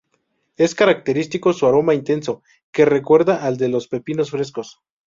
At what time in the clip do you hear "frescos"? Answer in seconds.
4.31-4.79